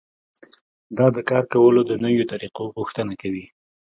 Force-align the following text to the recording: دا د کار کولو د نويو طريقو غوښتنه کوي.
دا 0.97 1.05
د 1.15 1.17
کار 1.29 1.43
کولو 1.53 1.81
د 1.85 1.91
نويو 2.03 2.29
طريقو 2.31 2.63
غوښتنه 2.75 3.13
کوي. 3.21 3.45